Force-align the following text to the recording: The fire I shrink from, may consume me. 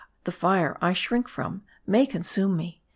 The 0.23 0.31
fire 0.31 0.79
I 0.81 0.93
shrink 0.93 1.27
from, 1.27 1.61
may 1.85 2.07
consume 2.07 2.57
me. 2.57 2.81